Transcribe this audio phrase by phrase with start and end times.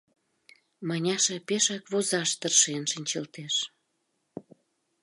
[0.87, 3.55] Маняша пешак возаш тыршен шинчылтеш.